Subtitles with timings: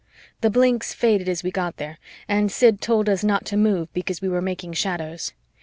[0.41, 4.19] The blinks faded as we got there and Sid told us not to move because
[4.19, 5.33] we were making shadows.